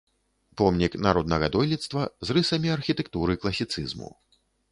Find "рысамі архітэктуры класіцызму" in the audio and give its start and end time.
2.37-4.09